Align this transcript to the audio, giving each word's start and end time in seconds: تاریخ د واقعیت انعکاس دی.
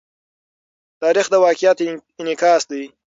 تاریخ 1.01 1.25
د 1.31 1.35
واقعیت 1.45 1.77
انعکاس 2.19 2.61
دی. 2.71 2.83